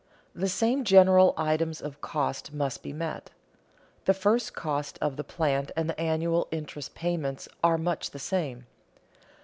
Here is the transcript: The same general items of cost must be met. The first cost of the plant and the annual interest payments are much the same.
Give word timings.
The 0.33 0.47
same 0.49 0.83
general 0.83 1.35
items 1.37 1.79
of 1.79 2.01
cost 2.01 2.51
must 2.51 2.81
be 2.81 2.91
met. 2.91 3.29
The 4.05 4.15
first 4.15 4.55
cost 4.55 4.97
of 4.99 5.15
the 5.15 5.23
plant 5.23 5.71
and 5.75 5.87
the 5.87 6.01
annual 6.01 6.47
interest 6.49 6.95
payments 6.95 7.47
are 7.63 7.77
much 7.77 8.09
the 8.09 8.17
same. 8.17 8.65